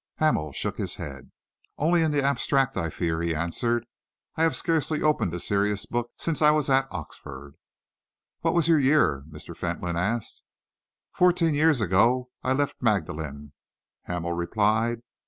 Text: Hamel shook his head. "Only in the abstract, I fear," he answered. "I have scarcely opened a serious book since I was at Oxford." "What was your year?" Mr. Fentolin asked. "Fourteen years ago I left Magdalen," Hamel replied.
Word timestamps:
Hamel 0.15 0.51
shook 0.51 0.77
his 0.79 0.95
head. 0.95 1.29
"Only 1.77 2.01
in 2.01 2.09
the 2.09 2.23
abstract, 2.23 2.75
I 2.75 2.89
fear," 2.89 3.21
he 3.21 3.35
answered. 3.35 3.85
"I 4.35 4.41
have 4.41 4.55
scarcely 4.55 5.03
opened 5.03 5.31
a 5.35 5.39
serious 5.39 5.85
book 5.85 6.09
since 6.17 6.41
I 6.41 6.49
was 6.49 6.71
at 6.71 6.87
Oxford." 6.89 7.53
"What 8.39 8.55
was 8.55 8.67
your 8.67 8.79
year?" 8.79 9.23
Mr. 9.29 9.55
Fentolin 9.55 9.97
asked. 9.97 10.41
"Fourteen 11.11 11.53
years 11.53 11.81
ago 11.81 12.31
I 12.41 12.53
left 12.53 12.81
Magdalen," 12.81 13.53
Hamel 14.05 14.33
replied. 14.33 15.01